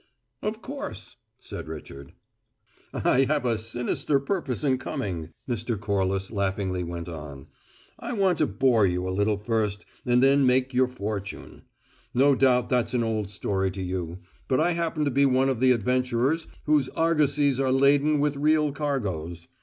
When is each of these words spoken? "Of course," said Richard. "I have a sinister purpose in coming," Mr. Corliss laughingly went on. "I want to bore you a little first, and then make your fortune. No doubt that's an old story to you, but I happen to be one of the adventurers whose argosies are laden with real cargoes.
"Of 0.41 0.63
course," 0.63 1.17
said 1.37 1.67
Richard. 1.67 2.13
"I 2.91 3.25
have 3.25 3.45
a 3.45 3.59
sinister 3.59 4.19
purpose 4.19 4.63
in 4.63 4.79
coming," 4.79 5.29
Mr. 5.47 5.79
Corliss 5.79 6.31
laughingly 6.31 6.83
went 6.83 7.07
on. 7.07 7.45
"I 7.99 8.13
want 8.13 8.39
to 8.39 8.47
bore 8.47 8.87
you 8.87 9.07
a 9.07 9.11
little 9.13 9.37
first, 9.37 9.85
and 10.03 10.23
then 10.23 10.43
make 10.47 10.73
your 10.73 10.87
fortune. 10.87 11.65
No 12.15 12.33
doubt 12.33 12.67
that's 12.69 12.95
an 12.95 13.03
old 13.03 13.29
story 13.29 13.69
to 13.69 13.81
you, 13.83 14.17
but 14.47 14.59
I 14.59 14.71
happen 14.71 15.05
to 15.05 15.11
be 15.11 15.27
one 15.27 15.49
of 15.49 15.59
the 15.59 15.71
adventurers 15.71 16.47
whose 16.63 16.89
argosies 16.95 17.59
are 17.59 17.71
laden 17.71 18.19
with 18.19 18.37
real 18.37 18.71
cargoes. 18.71 19.47